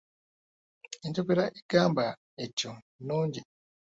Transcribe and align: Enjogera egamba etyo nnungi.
Enjogera 1.05 1.43
egamba 1.59 2.05
etyo 2.45 2.71
nnungi. 2.99 3.41